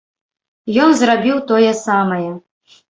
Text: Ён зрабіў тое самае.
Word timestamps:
Ён 0.87 0.91
зрабіў 1.03 1.37
тое 1.53 1.71
самае. 1.85 2.29